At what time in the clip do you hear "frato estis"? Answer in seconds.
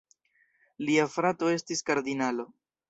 1.19-1.87